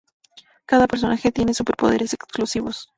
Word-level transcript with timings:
Cada 0.65 0.87
personaje 0.87 1.31
tiene 1.31 1.53
superpoderes 1.53 2.13
exclusivos. 2.13 2.89